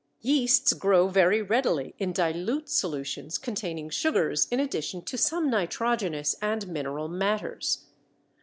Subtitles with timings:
[0.21, 6.67] Yeasts grow very readily in dilute solutions containing sugars in addition to some nitrogenous and
[6.67, 7.85] mineral matters.